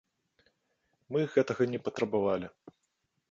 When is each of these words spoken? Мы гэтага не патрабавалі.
Мы 1.15 1.19
гэтага 1.35 1.63
не 1.73 1.79
патрабавалі. 1.87 2.47